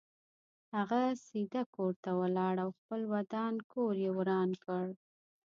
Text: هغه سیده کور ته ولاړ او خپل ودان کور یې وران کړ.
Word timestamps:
هغه 0.75 1.01
سیده 1.25 1.63
کور 1.75 1.93
ته 2.03 2.09
ولاړ 2.21 2.55
او 2.63 2.69
خپل 2.79 3.01
ودان 3.13 3.53
کور 3.71 3.93
یې 4.03 4.11
وران 4.17 4.49
کړ. 4.63 4.85